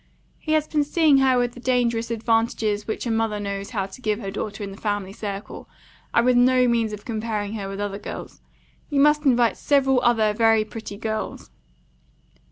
[0.39, 4.01] He has been seeing her with the dangerous advantages which a mother knows how to
[4.01, 5.69] give her daughter in the family circle,
[6.11, 8.41] and with no means of comparing her with other girls.
[8.89, 11.51] You must invite several other very pretty girls."